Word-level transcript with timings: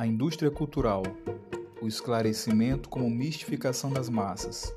A 0.00 0.06
indústria 0.06 0.50
cultural, 0.50 1.02
o 1.78 1.86
esclarecimento 1.86 2.88
como 2.88 3.10
mistificação 3.10 3.92
das 3.92 4.08
massas. 4.08 4.74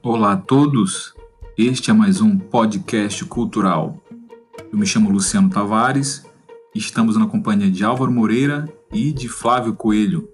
Olá 0.00 0.34
a 0.34 0.36
todos, 0.36 1.16
este 1.58 1.90
é 1.90 1.92
mais 1.92 2.20
um 2.20 2.38
podcast 2.38 3.24
cultural. 3.24 4.00
Eu 4.72 4.78
me 4.78 4.86
chamo 4.86 5.10
Luciano 5.10 5.50
Tavares, 5.50 6.24
estamos 6.72 7.16
na 7.16 7.26
companhia 7.26 7.68
de 7.68 7.82
Álvaro 7.82 8.12
Moreira 8.12 8.72
e 8.92 9.12
de 9.12 9.28
Flávio 9.28 9.74
Coelho. 9.74 10.28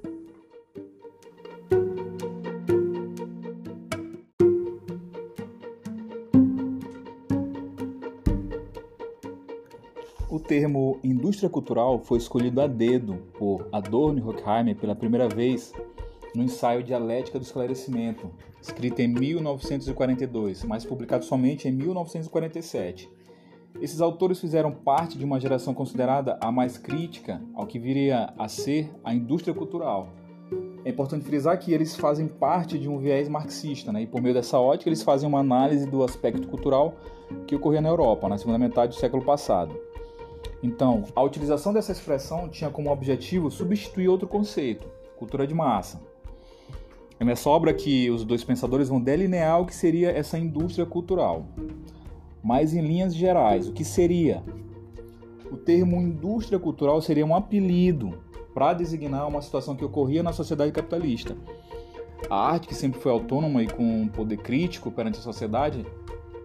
Termo 10.47 11.01
indústria 11.03 11.51
cultural 11.51 11.99
foi 11.99 12.19
escolhido 12.19 12.61
a 12.61 12.67
dedo 12.69 13.17
por 13.37 13.69
Adorno 13.73 14.21
e 14.21 14.23
Horkheimer 14.23 14.77
pela 14.77 14.95
primeira 14.95 15.29
vez 15.29 15.73
no 16.35 16.43
ensaio 16.43 16.85
Dialética 16.85 17.39
do 17.39 17.43
Esclarecimento, 17.43 18.31
escrito 18.61 19.01
em 19.01 19.09
1942, 19.09 20.63
mas 20.65 20.85
publicado 20.85 21.25
somente 21.25 21.67
em 21.67 21.73
1947. 21.73 23.11
Esses 23.81 24.01
autores 24.01 24.41
fizeram 24.41 24.71
parte 24.71 25.19
de 25.19 25.25
uma 25.25 25.41
geração 25.41 25.75
considerada 25.75 26.39
a 26.41 26.53
mais 26.53 26.79
crítica 26.79 27.43
ao 27.55 27.67
que 27.67 27.79
viria 27.79 28.33
a 28.39 28.49
ser 28.49 28.91
a 29.03 29.13
indústria 29.13 29.55
cultural. 29.55 30.09
É 30.85 30.91
importante 30.91 31.25
frisar 31.25 31.59
que 31.59 31.73
eles 31.73 31.97
fazem 31.97 32.29
parte 32.29 32.79
de 32.79 32.89
um 32.89 32.99
viés 32.99 33.29
marxista, 33.29 33.93
né? 33.93 34.03
e 34.03 34.07
por 34.07 34.23
meio 34.23 34.35
dessa 34.35 34.61
ótica 34.61 34.89
eles 34.89 35.03
fazem 35.03 35.29
uma 35.29 35.41
análise 35.41 35.91
do 35.91 36.05
aspecto 36.05 36.47
cultural 36.47 36.95
que 37.47 37.57
ocorria 37.57 37.81
na 37.81 37.89
Europa 37.89 38.29
na 38.29 38.39
segunda 38.39 38.59
metade 38.59 38.95
do 38.95 39.01
século 39.01 39.25
passado. 39.25 39.86
Então, 40.63 41.05
a 41.15 41.23
utilização 41.23 41.73
dessa 41.73 41.93
expressão 41.93 42.49
tinha 42.49 42.71
como 42.71 42.91
objetivo 42.91 43.51
substituir 43.51 44.09
outro 44.09 44.27
conceito, 44.27 44.89
cultura 45.17 45.47
de 45.47 45.55
massa, 45.55 46.01
é 47.19 47.25
nessa 47.25 47.49
obra 47.49 47.73
que 47.73 48.11
os 48.11 48.25
dois 48.25 48.45
pensadores 48.45 48.91
vão 48.91 49.01
delinear 49.01 49.61
o 49.61 49.65
que 49.65 49.75
seria 49.75 50.11
essa 50.11 50.39
indústria 50.39 50.85
cultural. 50.85 51.47
Mas 52.45 52.75
em 52.75 52.83
linhas 52.83 53.15
gerais, 53.15 53.67
o 53.67 53.73
que 53.73 53.85
seria? 53.85 54.43
O 55.51 55.57
termo 55.57 55.97
indústria 55.97 56.59
cultural 56.59 57.01
seria 57.01 57.25
um 57.25 57.35
apelido 57.35 58.23
para 58.53 58.75
designar 58.75 59.27
uma 59.27 59.41
situação 59.41 59.75
que 59.75 59.85
ocorria 59.85 60.23
na 60.23 60.33
sociedade 60.33 60.73
capitalista. 60.73 61.35
A 62.29 62.37
arte, 62.37 62.69
que 62.69 62.75
sempre 62.75 63.01
foi 63.01 63.11
autônoma 63.11 63.63
e 63.63 63.67
com 63.67 64.03
um 64.03 64.09
poder 64.09 64.39
crítico 64.39 64.91
perante 64.91 65.19
a 65.19 65.23
sociedade, 65.23 65.87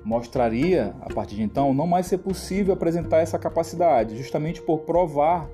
mostraria, 0.03 0.95
a 1.02 1.13
partir 1.13 1.35
de 1.35 1.44
então, 1.44 1.73
não 1.73 1.88
mais 1.88 2.07
ser 2.07 2.19
possível 2.19 2.73
apresentar 2.73 3.19
essa 3.19 3.38
capacidade, 3.38 4.17
justamente 4.17 4.61
por 4.61 4.80
provar 4.80 5.49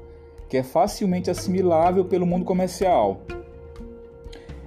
que 0.48 0.58
é 0.58 0.64
facilmente 0.64 1.30
assimilável 1.30 2.06
pelo 2.06 2.26
mundo 2.26 2.46
comercial 2.46 3.22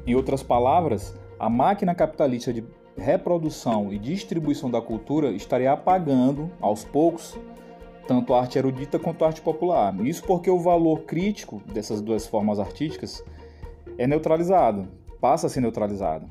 em 0.07 0.15
outras 0.15 0.43
palavras, 0.43 1.15
a 1.39 1.49
máquina 1.49 1.95
capitalista 1.95 2.53
de 2.53 2.65
reprodução 2.97 3.93
e 3.93 3.99
distribuição 3.99 4.71
da 4.71 4.81
cultura 4.81 5.31
estaria 5.31 5.73
apagando, 5.73 6.51
aos 6.61 6.85
poucos, 6.85 7.39
tanto 8.09 8.35
a 8.35 8.41
arte 8.41 8.59
erudita 8.59 8.99
quanto 8.99 9.25
a 9.25 9.29
arte 9.29 9.41
popular. 9.41 9.95
Isso 10.05 10.25
porque 10.25 10.51
o 10.51 10.59
valor 10.59 11.03
crítico 11.03 11.63
dessas 11.73 12.01
duas 12.01 12.27
formas 12.27 12.59
artísticas 12.59 13.23
é 13.97 14.07
neutralizado, 14.07 14.89
passa 15.21 15.47
a 15.47 15.51
ser 15.51 15.61
neutralizado. 15.61 16.27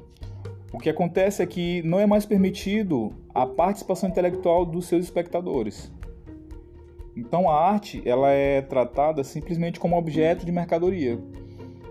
O 0.72 0.78
que 0.78 0.90
acontece 0.90 1.42
é 1.42 1.46
que 1.46 1.82
não 1.84 2.00
é 2.00 2.06
mais 2.06 2.26
permitido 2.26 3.12
a 3.34 3.46
participação 3.46 4.10
intelectual 4.10 4.66
dos 4.66 4.86
seus 4.86 5.04
espectadores. 5.04 5.92
Então 7.16 7.50
a 7.50 7.56
arte 7.56 8.02
ela 8.06 8.30
é 8.30 8.62
tratada 8.62 9.24
simplesmente 9.24 9.80
como 9.80 9.98
objeto 9.98 10.46
de 10.46 10.52
mercadoria, 10.52 11.20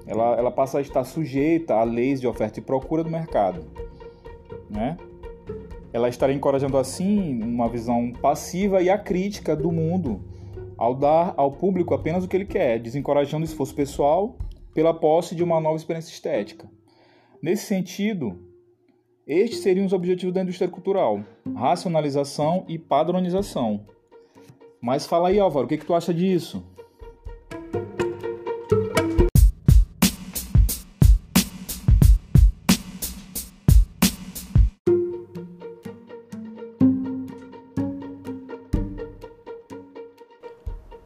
ela, 0.08 0.34
ela 0.36 0.50
passa 0.50 0.78
a 0.78 0.80
estar 0.80 1.04
sujeita 1.04 1.74
a 1.74 1.84
leis 1.84 2.18
de 2.18 2.26
oferta 2.26 2.58
e 2.58 2.62
procura 2.62 3.04
do 3.04 3.10
mercado. 3.10 3.66
Né? 4.70 4.96
Ela 5.92 6.08
estaria 6.08 6.34
encorajando 6.34 6.78
assim 6.78 7.42
uma 7.42 7.68
visão 7.68 8.10
passiva 8.12 8.80
e 8.80 8.88
acrítica 8.88 9.54
do 9.54 9.70
mundo 9.70 10.24
ao 10.78 10.94
dar 10.94 11.34
ao 11.36 11.52
público 11.52 11.92
apenas 11.92 12.24
o 12.24 12.28
que 12.28 12.36
ele 12.36 12.46
quer, 12.46 12.78
desencorajando 12.78 13.44
o 13.44 13.48
esforço 13.48 13.74
pessoal 13.74 14.36
pela 14.72 14.94
posse 14.94 15.34
de 15.34 15.44
uma 15.44 15.60
nova 15.60 15.76
experiência 15.76 16.10
estética. 16.10 16.70
Nesse 17.42 17.66
sentido, 17.66 18.47
estes 19.28 19.60
seriam 19.60 19.84
os 19.84 19.92
objetivos 19.92 20.34
da 20.34 20.42
indústria 20.42 20.70
cultural: 20.70 21.22
racionalização 21.54 22.64
e 22.66 22.78
padronização. 22.78 23.84
Mas 24.80 25.06
fala 25.06 25.28
aí, 25.28 25.38
Álvaro, 25.38 25.66
o 25.66 25.68
que, 25.68 25.76
que 25.76 25.84
tu 25.84 25.94
acha 25.94 26.14
disso? 26.14 26.64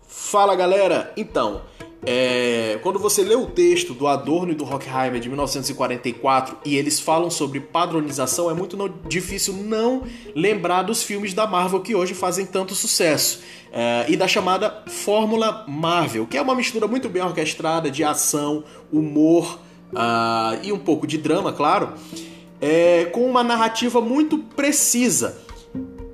Fala 0.06 0.54
galera! 0.54 1.12
Então, 1.14 1.62
é, 2.04 2.80
quando 2.82 2.98
você 2.98 3.22
lê 3.22 3.36
o 3.36 3.46
texto 3.46 3.94
do 3.94 4.08
Adorno 4.08 4.50
e 4.50 4.54
do 4.56 4.64
Horkheimer 4.64 5.20
de 5.20 5.28
1944 5.28 6.58
e 6.64 6.76
eles 6.76 6.98
falam 6.98 7.30
sobre 7.30 7.60
padronização, 7.60 8.50
é 8.50 8.54
muito 8.54 8.76
difícil 9.06 9.54
não 9.54 10.02
lembrar 10.34 10.82
dos 10.82 11.02
filmes 11.04 11.32
da 11.32 11.46
Marvel 11.46 11.80
que 11.80 11.94
hoje 11.94 12.12
fazem 12.12 12.44
tanto 12.44 12.74
sucesso. 12.74 13.40
É, 13.72 14.06
e 14.08 14.16
da 14.16 14.26
chamada 14.26 14.82
Fórmula 14.86 15.64
Marvel, 15.68 16.26
que 16.26 16.36
é 16.36 16.42
uma 16.42 16.54
mistura 16.54 16.88
muito 16.88 17.08
bem 17.08 17.22
orquestrada 17.22 17.90
de 17.90 18.02
ação, 18.02 18.64
humor 18.92 19.60
uh, 19.92 20.58
e 20.62 20.72
um 20.72 20.78
pouco 20.78 21.06
de 21.06 21.16
drama, 21.16 21.52
claro, 21.52 21.94
é, 22.60 23.06
com 23.06 23.24
uma 23.24 23.44
narrativa 23.44 24.00
muito 24.00 24.38
precisa 24.38 25.40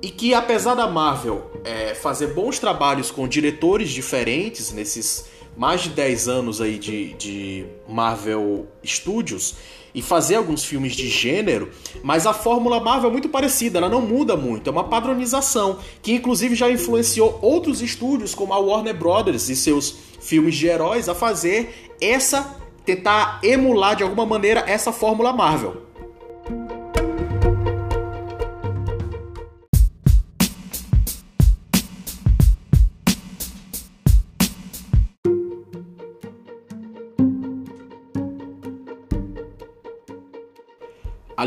e 0.01 0.09
que 0.09 0.33
apesar 0.33 0.75
da 0.75 0.87
Marvel 0.87 1.51
é, 1.63 1.93
fazer 1.93 2.27
bons 2.27 2.59
trabalhos 2.59 3.11
com 3.11 3.27
diretores 3.27 3.89
diferentes 3.89 4.71
nesses 4.71 5.25
mais 5.57 5.81
de 5.81 5.89
10 5.89 6.27
anos 6.27 6.61
aí 6.61 6.77
de, 6.77 7.13
de 7.13 7.65
Marvel 7.87 8.67
Studios 8.83 9.55
e 9.93 10.01
fazer 10.01 10.35
alguns 10.35 10.63
filmes 10.63 10.95
de 10.95 11.07
gênero, 11.09 11.69
mas 12.03 12.27
a 12.27 12.33
fórmula 12.33 12.79
Marvel 12.79 13.09
é 13.09 13.11
muito 13.11 13.29
parecida, 13.29 13.79
ela 13.79 13.89
não 13.89 14.01
muda 14.01 14.37
muito, 14.37 14.69
é 14.69 14.71
uma 14.71 14.83
padronização 14.83 15.79
que 16.01 16.13
inclusive 16.13 16.55
já 16.55 16.69
influenciou 16.69 17.39
outros 17.41 17.81
estúdios 17.81 18.35
como 18.35 18.53
a 18.53 18.59
Warner 18.59 18.95
Brothers 18.95 19.49
e 19.49 19.55
seus 19.55 19.95
filmes 20.21 20.55
de 20.55 20.67
heróis 20.67 21.09
a 21.09 21.15
fazer 21.15 21.91
essa 21.99 22.55
tentar 22.85 23.39
emular 23.43 23.95
de 23.95 24.03
alguma 24.03 24.25
maneira 24.25 24.63
essa 24.67 24.91
fórmula 24.91 25.31
Marvel. 25.31 25.88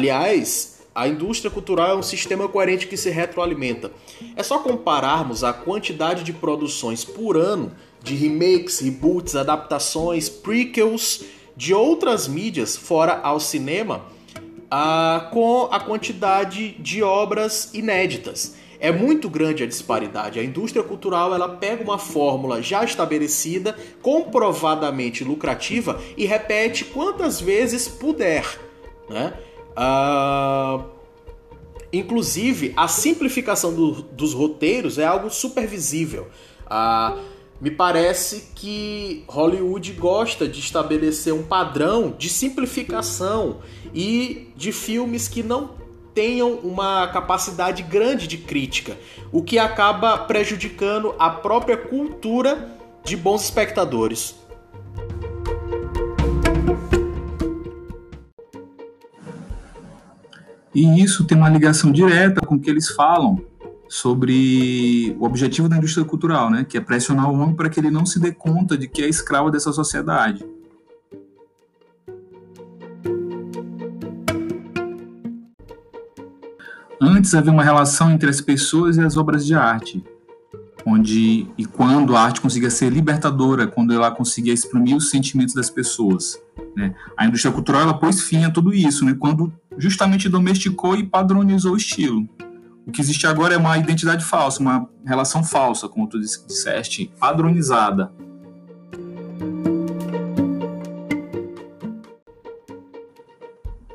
Aliás, 0.03 0.81
a 0.93 1.07
indústria 1.07 1.49
cultural 1.49 1.91
é 1.91 1.95
um 1.95 2.03
sistema 2.03 2.49
coerente 2.49 2.89
que 2.89 2.97
se 2.97 3.09
retroalimenta. 3.09 3.93
É 4.35 4.43
só 4.43 4.59
compararmos 4.59 5.45
a 5.45 5.53
quantidade 5.53 6.25
de 6.25 6.33
produções 6.33 7.05
por 7.05 7.37
ano 7.37 7.71
de 8.03 8.17
remakes, 8.17 8.81
reboots, 8.81 9.37
adaptações, 9.37 10.29
prequels 10.29 11.23
de 11.57 11.73
outras 11.73 12.27
mídias 12.27 12.77
fora 12.77 13.21
ao 13.23 13.39
cinema 13.39 14.03
uh, 14.65 15.31
com 15.31 15.69
a 15.71 15.79
quantidade 15.79 16.73
de 16.81 17.01
obras 17.01 17.73
inéditas. 17.73 18.57
É 18.81 18.91
muito 18.91 19.31
grande 19.31 19.63
a 19.63 19.69
disparidade. 19.69 20.41
A 20.41 20.43
indústria 20.43 20.83
cultural 20.83 21.33
ela 21.33 21.49
pega 21.49 21.85
uma 21.85 21.97
fórmula 21.97 22.61
já 22.61 22.83
estabelecida, 22.83 23.77
comprovadamente 24.03 25.23
lucrativa 25.23 26.03
e 26.17 26.25
repete 26.25 26.87
quantas 26.87 27.41
vezes 27.41 27.87
puder. 27.87 28.45
Né? 29.09 29.33
Uh, 29.77 30.85
inclusive, 31.93 32.73
a 32.77 32.89
simplificação 32.89 33.75
do, 33.75 34.03
dos 34.03 34.35
roteiros 34.35 34.99
é 34.99 35.05
algo 35.05 35.31
super 35.31 35.67
visível. 35.67 36.29
Uh, 36.67 37.21
me 37.61 37.71
parece 37.71 38.51
que 38.57 39.23
Hollywood 39.29 39.93
gosta 39.93 40.49
de 40.49 40.59
estabelecer 40.59 41.33
um 41.33 41.45
padrão 41.45 42.13
de 42.19 42.29
simplificação 42.29 43.61
e 43.95 44.53
de 44.57 44.73
filmes 44.73 45.29
que 45.29 45.45
não 45.45 45.71
tenham 46.13 46.55
uma 46.55 47.07
capacidade 47.09 47.83
grande 47.85 48.27
de 48.27 48.37
crítica, 48.37 48.99
o 49.31 49.43
que 49.43 49.59
acaba 49.59 50.19
prejudicando 50.19 51.15
a 51.19 51.31
própria 51.31 51.77
cultura 51.77 52.77
de 53.05 53.17
bons 53.17 53.45
espectadores. 53.45 54.35
E 60.75 61.03
isso 61.03 61.25
tem 61.25 61.37
uma 61.37 61.49
ligação 61.49 61.93
direta 61.93 62.41
com 62.47 62.55
o 62.55 62.61
que 62.61 62.71
eles 62.71 62.89
falam 62.89 63.43
sobre 63.89 65.15
o 65.21 65.25
objetivo 65.25 65.69
da 65.69 65.77
indústria 65.77 66.05
cultural, 66.05 66.51
né, 66.51 66.65
que 66.67 66.79
é 66.79 66.81
pressionar 66.81 67.31
o 67.31 67.35
homem 67.35 67.55
para 67.55 67.69
que 67.69 67.79
ele 67.79 67.91
não 67.91 68.07
se 68.07 68.19
dê 68.19 68.33
conta 68.33 68.77
de 68.77 68.89
que 68.89 69.03
é 69.03 69.09
escravo 69.09 69.51
dessa 69.51 69.71
sociedade. 69.71 70.43
Antes 76.99 77.35
havia 77.35 77.53
uma 77.53 77.63
relação 77.63 78.11
entre 78.11 78.31
as 78.31 78.41
pessoas 78.41 78.97
e 78.97 79.03
as 79.03 79.19
obras 79.19 79.45
de 79.45 79.55
arte, 79.55 80.03
onde 80.87 81.49
e 81.59 81.67
quando 81.67 82.17
a 82.17 82.21
arte 82.23 82.41
conseguia 82.41 82.71
ser 82.71 82.91
libertadora, 82.91 83.67
quando 83.67 83.93
ela 83.93 84.11
conseguia 84.11 84.55
exprimir 84.55 84.97
os 84.97 85.11
sentimentos 85.11 85.55
das 85.55 85.69
pessoas. 85.69 86.41
Né? 86.75 86.95
A 87.15 87.27
indústria 87.27 87.53
cultural 87.53 87.83
ela 87.83 87.95
pôs 87.95 88.23
fim 88.23 88.45
a 88.45 88.51
tudo 88.51 88.73
isso, 88.73 89.05
né? 89.05 89.15
quando 89.19 89.53
justamente 89.79 90.29
domesticou 90.29 90.97
e 90.97 91.05
padronizou 91.05 91.73
o 91.73 91.77
estilo. 91.77 92.29
O 92.87 92.91
que 92.91 93.01
existe 93.01 93.27
agora 93.27 93.55
é 93.55 93.57
uma 93.57 93.79
identidade 93.79 94.25
falsa, 94.25 94.61
uma 94.61 94.89
relação 95.07 95.45
falsa, 95.45 95.89
como 95.89 96.09
tu 96.09 96.19
disseste, 96.19 97.13
padronizada. 97.19 98.13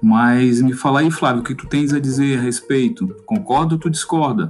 Mas 0.02 0.62
me 0.62 0.74
fala 0.74 1.02
aí, 1.02 1.12
Flávio, 1.12 1.42
o 1.42 1.44
que 1.44 1.54
tu 1.54 1.68
tens 1.68 1.94
a 1.94 2.00
dizer 2.00 2.40
a 2.40 2.42
respeito? 2.42 3.08
Concorda 3.26 3.76
ou 3.76 3.80
tu 3.80 3.90
discorda? 3.90 4.50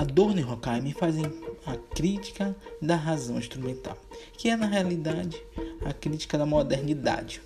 Adorno 0.00 0.40
e 0.40 0.42
Horkheimer 0.42 0.94
fazem 0.94 1.26
a 1.66 1.76
crítica 1.76 2.56
da 2.80 2.96
razão 2.96 3.36
instrumental, 3.36 3.98
que 4.32 4.48
é 4.48 4.56
na 4.56 4.64
realidade 4.64 5.36
a 5.84 5.92
crítica 5.92 6.38
da 6.38 6.46
modernidade. 6.46 7.42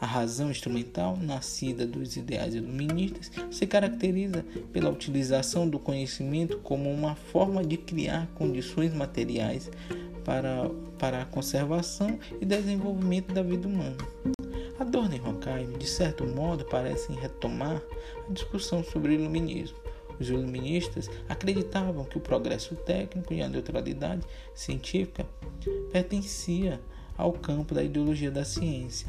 A 0.00 0.06
razão 0.06 0.48
instrumental, 0.48 1.18
nascida 1.20 1.84
dos 1.84 2.16
ideais 2.16 2.54
iluministas, 2.54 3.32
se 3.50 3.66
caracteriza 3.66 4.46
pela 4.72 4.90
utilização 4.90 5.68
do 5.68 5.80
conhecimento 5.80 6.58
como 6.58 6.88
uma 6.88 7.16
forma 7.16 7.64
de 7.64 7.76
criar 7.76 8.28
condições 8.36 8.94
materiais 8.94 9.68
para, 10.24 10.70
para 11.00 11.22
a 11.22 11.26
conservação 11.26 12.16
e 12.40 12.46
desenvolvimento 12.46 13.34
da 13.34 13.42
vida 13.42 13.66
humana. 13.66 13.96
Adorno 14.78 15.16
e 15.16 15.20
Horkheimer, 15.20 15.76
de 15.76 15.88
certo 15.88 16.24
modo, 16.24 16.64
parecem 16.64 17.16
retomar 17.16 17.82
a 18.28 18.32
discussão 18.32 18.84
sobre 18.84 19.10
o 19.10 19.14
iluminismo 19.14 19.87
os 20.20 20.28
iluministas 20.28 21.10
acreditavam 21.28 22.04
que 22.04 22.18
o 22.18 22.20
progresso 22.20 22.74
técnico 22.76 23.32
e 23.32 23.42
a 23.42 23.48
neutralidade 23.48 24.22
científica 24.54 25.26
pertencia 25.92 26.80
ao 27.16 27.32
campo 27.32 27.74
da 27.74 27.82
ideologia 27.82 28.30
da 28.30 28.44
ciência. 28.44 29.08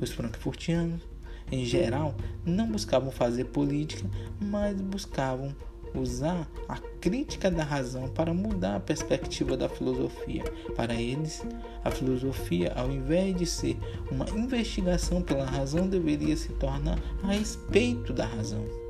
Os 0.00 0.10
frankfurtianos, 0.10 1.02
em 1.50 1.64
geral, 1.64 2.14
não 2.44 2.66
buscavam 2.70 3.10
fazer 3.10 3.44
política, 3.46 4.08
mas 4.40 4.80
buscavam 4.80 5.54
usar 5.94 6.48
a 6.68 6.76
crítica 7.00 7.50
da 7.50 7.62
razão 7.62 8.08
para 8.08 8.34
mudar 8.34 8.76
a 8.76 8.80
perspectiva 8.80 9.56
da 9.56 9.68
filosofia. 9.68 10.42
Para 10.74 10.94
eles, 10.94 11.42
a 11.84 11.90
filosofia, 11.90 12.72
ao 12.74 12.90
invés 12.90 13.36
de 13.36 13.46
ser 13.46 13.78
uma 14.10 14.28
investigação 14.30 15.22
pela 15.22 15.44
razão, 15.44 15.86
deveria 15.86 16.36
se 16.36 16.48
tornar 16.54 16.98
a 17.22 17.28
respeito 17.28 18.12
da 18.12 18.26
razão. 18.26 18.83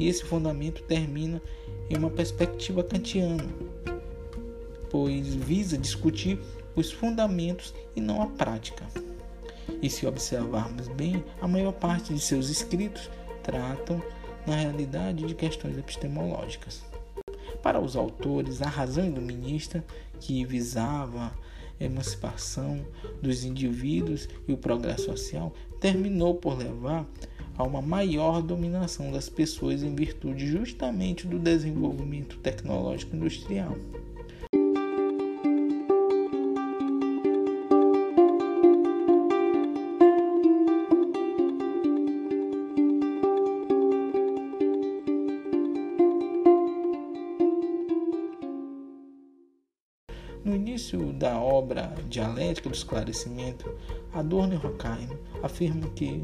E 0.00 0.08
esse 0.08 0.24
fundamento 0.24 0.82
termina 0.84 1.42
em 1.90 1.98
uma 1.98 2.08
perspectiva 2.08 2.82
kantiana, 2.82 3.44
pois 4.88 5.34
visa 5.34 5.76
discutir 5.76 6.38
os 6.74 6.90
fundamentos 6.90 7.74
e 7.94 8.00
não 8.00 8.22
a 8.22 8.26
prática. 8.26 8.86
E 9.82 9.90
se 9.90 10.06
observarmos 10.06 10.88
bem, 10.88 11.22
a 11.38 11.46
maior 11.46 11.72
parte 11.72 12.14
de 12.14 12.18
seus 12.18 12.48
escritos 12.48 13.10
tratam, 13.42 14.02
na 14.46 14.56
realidade, 14.56 15.26
de 15.26 15.34
questões 15.34 15.76
epistemológicas. 15.76 16.82
Para 17.62 17.78
os 17.78 17.94
autores, 17.94 18.62
a 18.62 18.68
razão 18.70 19.04
iluminista, 19.04 19.84
que 20.18 20.46
visava 20.46 21.30
a 21.78 21.84
emancipação 21.84 22.86
dos 23.20 23.44
indivíduos 23.44 24.30
e 24.48 24.52
o 24.54 24.56
progresso 24.56 25.04
social, 25.04 25.52
terminou 25.78 26.36
por 26.36 26.56
levar 26.56 27.06
a 27.60 27.62
uma 27.62 27.82
maior 27.82 28.40
dominação 28.40 29.12
das 29.12 29.28
pessoas 29.28 29.82
em 29.82 29.94
virtude 29.94 30.46
justamente 30.46 31.26
do 31.26 31.38
desenvolvimento 31.38 32.38
tecnológico 32.38 33.14
industrial. 33.14 33.76
No 50.42 50.56
início 50.56 51.12
da 51.12 51.38
obra 51.38 51.94
Dialética 52.08 52.70
do 52.70 52.74
Esclarecimento, 52.74 53.70
Adorno 54.14 54.54
e 54.54 54.56
Horkheim 54.56 55.10
afirmam 55.42 55.90
que 55.90 56.22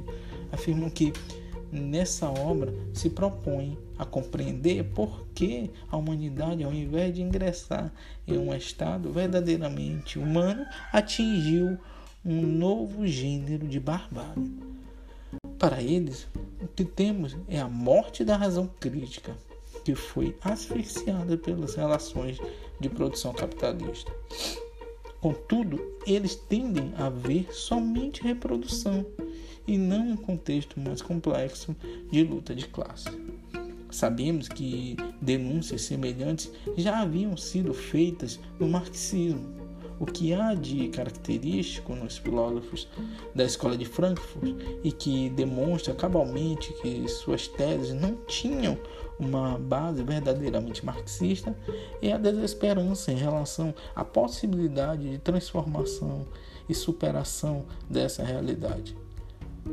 afirmam 0.52 0.90
que 0.90 1.12
nessa 1.70 2.28
obra 2.28 2.72
se 2.92 3.10
propõe 3.10 3.76
a 3.98 4.04
compreender 4.04 4.84
por 4.94 5.26
que 5.34 5.70
a 5.90 5.96
humanidade, 5.96 6.62
ao 6.62 6.72
invés 6.72 7.14
de 7.14 7.22
ingressar 7.22 7.92
em 8.26 8.38
um 8.38 8.54
estado 8.54 9.10
verdadeiramente 9.10 10.18
humano, 10.18 10.64
atingiu 10.92 11.78
um 12.24 12.42
novo 12.42 13.06
gênero 13.06 13.66
de 13.66 13.80
barbárie. 13.80 14.52
Para 15.58 15.82
eles, 15.82 16.26
o 16.60 16.68
que 16.68 16.84
temos 16.84 17.36
é 17.48 17.58
a 17.58 17.68
morte 17.68 18.24
da 18.24 18.36
razão 18.36 18.68
crítica, 18.80 19.36
que 19.84 19.94
foi 19.94 20.36
asfixiada 20.42 21.36
pelas 21.36 21.74
relações 21.74 22.38
de 22.80 22.88
produção 22.88 23.32
capitalista. 23.32 24.12
Contudo, 25.20 25.80
eles 26.06 26.36
tendem 26.36 26.92
a 26.96 27.08
ver 27.08 27.48
somente 27.52 28.22
reprodução 28.22 29.06
e 29.66 29.76
não 29.76 30.10
um 30.10 30.16
contexto 30.16 30.78
mais 30.78 31.02
complexo 31.02 31.74
de 32.10 32.22
luta 32.22 32.54
de 32.54 32.66
classe. 32.66 33.10
Sabemos 33.90 34.48
que 34.48 34.96
denúncias 35.20 35.82
semelhantes 35.82 36.50
já 36.76 37.00
haviam 37.00 37.36
sido 37.36 37.72
feitas 37.72 38.38
no 38.58 38.68
marxismo. 38.68 39.66
O 39.98 40.04
que 40.04 40.34
há 40.34 40.52
de 40.52 40.88
característico 40.88 41.94
nos 41.94 42.18
filósofos 42.18 42.86
da 43.34 43.44
escola 43.44 43.78
de 43.78 43.86
Frankfurt 43.86 44.54
e 44.84 44.92
que 44.92 45.30
demonstra 45.30 45.94
cabalmente 45.94 46.74
que 46.82 47.08
suas 47.08 47.48
teses 47.48 47.94
não 47.94 48.14
tinham 48.26 48.76
uma 49.18 49.58
base 49.58 50.02
verdadeiramente 50.02 50.84
marxista 50.84 51.56
é 52.02 52.12
a 52.12 52.18
desesperança 52.18 53.10
em 53.10 53.16
relação 53.16 53.74
à 53.94 54.04
possibilidade 54.04 55.08
de 55.08 55.18
transformação 55.18 56.26
e 56.68 56.74
superação 56.74 57.64
dessa 57.88 58.22
realidade. 58.22 58.94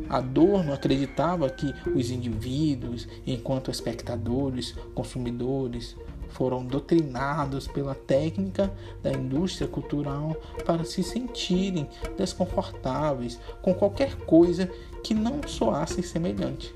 Adorno 0.09 0.73
acreditava 0.73 1.49
que 1.49 1.73
os 1.95 2.09
indivíduos, 2.09 3.07
enquanto 3.25 3.71
espectadores, 3.71 4.75
consumidores, 4.93 5.95
foram 6.29 6.65
doutrinados 6.65 7.67
pela 7.67 7.93
técnica 7.93 8.73
da 9.01 9.11
indústria 9.11 9.67
cultural 9.67 10.35
para 10.65 10.83
se 10.83 11.03
sentirem 11.03 11.87
desconfortáveis 12.17 13.39
com 13.61 13.73
qualquer 13.73 14.15
coisa 14.15 14.69
que 15.03 15.13
não 15.13 15.41
soasse 15.47 16.01
semelhante. 16.01 16.75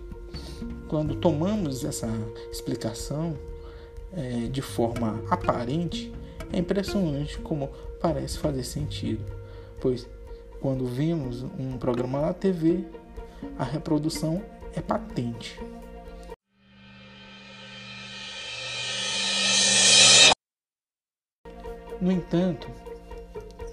Quando 0.88 1.16
tomamos 1.16 1.84
essa 1.84 2.10
explicação 2.52 3.36
é, 4.14 4.48
de 4.48 4.62
forma 4.62 5.22
aparente, 5.30 6.14
é 6.54 6.60
impressionante 6.60 7.40
como 7.40 7.70
parece 8.00 8.38
fazer 8.38 8.64
sentido, 8.64 9.26
pois 9.82 10.08
quando 10.62 10.86
vemos 10.86 11.44
um 11.60 11.78
programa 11.78 12.22
na 12.22 12.34
TV, 12.34 12.86
a 13.58 13.64
reprodução 13.64 14.44
é 14.74 14.82
patente. 14.82 15.60
No 22.00 22.12
entanto, 22.12 22.68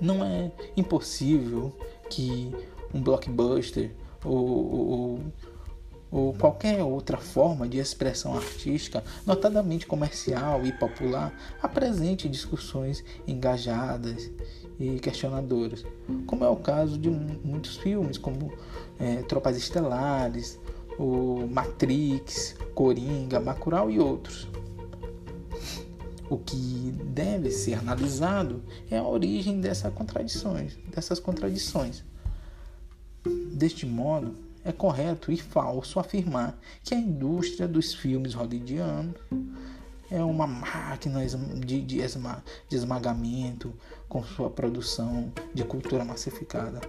não 0.00 0.24
é 0.24 0.50
impossível 0.76 1.76
que 2.08 2.50
um 2.92 3.02
blockbuster 3.02 3.90
ou, 4.24 4.74
ou, 4.74 5.20
ou 6.14 6.32
qualquer 6.32 6.80
outra 6.80 7.16
forma 7.16 7.68
de 7.68 7.78
expressão 7.78 8.36
artística, 8.36 9.02
notadamente 9.26 9.84
comercial 9.84 10.64
e 10.64 10.70
popular, 10.70 11.36
apresente 11.60 12.28
discussões 12.28 13.04
engajadas 13.26 14.30
e 14.78 15.00
questionadoras, 15.00 15.84
como 16.24 16.44
é 16.44 16.48
o 16.48 16.54
caso 16.54 16.96
de 16.96 17.10
muitos 17.10 17.78
filmes, 17.78 18.16
como 18.16 18.52
é, 18.96 19.22
Tropas 19.24 19.56
Estelares, 19.56 20.56
o 21.00 21.48
Matrix, 21.50 22.54
Coringa, 22.76 23.40
Bacurau 23.40 23.90
e 23.90 23.98
outros. 23.98 24.46
O 26.30 26.38
que 26.38 26.94
deve 27.06 27.50
ser 27.50 27.74
analisado 27.74 28.62
é 28.88 28.98
a 28.98 29.04
origem 29.04 29.60
dessas 29.60 29.92
contradições, 29.92 30.78
dessas 30.94 31.18
contradições. 31.18 32.04
Deste 33.52 33.84
modo, 33.84 34.53
é 34.64 34.72
correto 34.72 35.30
e 35.30 35.36
falso 35.36 36.00
afirmar 36.00 36.58
que 36.82 36.94
a 36.94 36.98
indústria 36.98 37.68
dos 37.68 37.94
filmes 37.94 38.34
hollywoodianos 38.34 39.14
é 40.10 40.22
uma 40.22 40.46
máquina 40.46 41.24
de, 41.26 41.80
de, 41.82 42.00
de 42.00 42.76
esmagamento 42.76 43.74
com 44.08 44.22
sua 44.22 44.48
produção 44.48 45.32
de 45.52 45.64
cultura 45.64 46.04
massificada. 46.04 46.80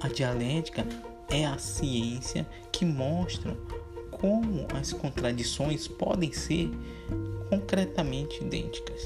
A 0.00 0.08
dialética 0.08 0.86
é 1.30 1.46
a 1.46 1.56
ciência 1.58 2.46
que 2.70 2.84
mostra 2.84 3.56
como 4.10 4.66
as 4.74 4.92
contradições 4.92 5.88
podem 5.88 6.32
ser 6.32 6.70
concretamente 7.48 8.42
idênticas, 8.42 9.02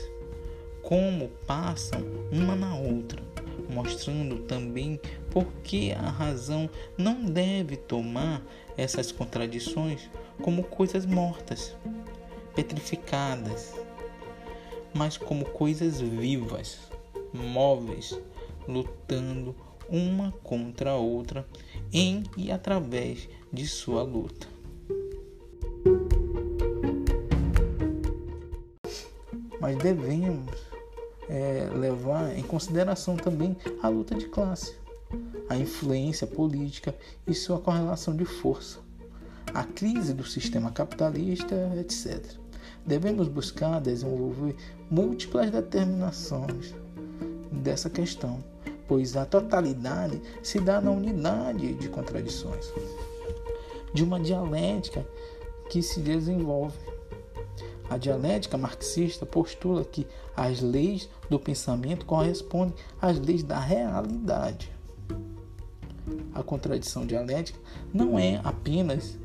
como 0.88 1.28
passam 1.46 2.00
uma 2.32 2.56
na 2.56 2.74
outra, 2.74 3.22
mostrando 3.68 4.38
também 4.44 4.98
por 5.30 5.44
que 5.62 5.92
a 5.92 6.08
razão 6.08 6.70
não 6.96 7.26
deve 7.26 7.76
tomar 7.76 8.42
essas 8.74 9.12
contradições 9.12 10.08
como 10.40 10.64
coisas 10.64 11.04
mortas, 11.04 11.76
petrificadas, 12.54 13.74
mas 14.94 15.18
como 15.18 15.44
coisas 15.44 16.00
vivas, 16.00 16.78
móveis, 17.34 18.18
lutando 18.66 19.54
uma 19.90 20.32
contra 20.42 20.92
a 20.92 20.96
outra 20.96 21.46
em 21.92 22.24
e 22.34 22.50
através 22.50 23.28
de 23.52 23.66
sua 23.66 24.02
luta. 24.02 24.48
Mas 29.60 29.76
devemos 29.76 30.77
é, 31.28 31.70
levar 31.74 32.36
em 32.36 32.42
consideração 32.42 33.16
também 33.16 33.56
a 33.82 33.88
luta 33.88 34.14
de 34.14 34.26
classe, 34.26 34.74
a 35.48 35.56
influência 35.56 36.26
política 36.26 36.94
e 37.26 37.34
sua 37.34 37.58
correlação 37.58 38.14
de 38.14 38.24
força, 38.24 38.78
a 39.52 39.64
crise 39.64 40.12
do 40.12 40.24
sistema 40.24 40.70
capitalista, 40.70 41.54
etc. 41.78 42.24
Devemos 42.86 43.28
buscar 43.28 43.80
desenvolver 43.80 44.56
múltiplas 44.90 45.50
determinações 45.50 46.74
dessa 47.50 47.90
questão 47.90 48.42
pois 48.88 49.16
a 49.16 49.26
totalidade 49.26 50.20
se 50.42 50.58
dá 50.58 50.80
na 50.80 50.90
unidade 50.90 51.74
de 51.74 51.88
contradições, 51.90 52.72
de 53.92 54.02
uma 54.02 54.18
dialética 54.18 55.06
que 55.68 55.82
se 55.82 56.00
desenvolve. 56.00 56.78
A 57.90 57.96
dialética 57.96 58.58
marxista 58.58 59.24
postula 59.24 59.84
que 59.84 60.06
as 60.36 60.60
leis 60.60 61.08
do 61.30 61.38
pensamento 61.38 62.04
correspondem 62.04 62.74
às 63.00 63.18
leis 63.18 63.42
da 63.42 63.58
realidade. 63.58 64.70
A 66.34 66.42
contradição 66.42 67.06
dialética 67.06 67.58
não 67.92 68.18
é 68.18 68.40
apenas 68.44 69.18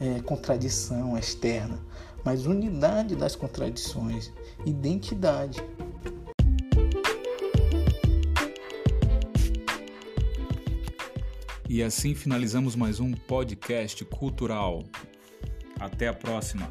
é, 0.00 0.20
contradição 0.20 1.16
externa, 1.16 1.78
mas 2.24 2.44
unidade 2.44 3.14
das 3.14 3.36
contradições, 3.36 4.32
identidade. 4.66 5.62
E 11.68 11.82
assim 11.82 12.14
finalizamos 12.14 12.74
mais 12.74 12.98
um 12.98 13.12
podcast 13.12 14.04
cultural. 14.06 14.84
Até 15.78 16.08
a 16.08 16.14
próxima! 16.14 16.68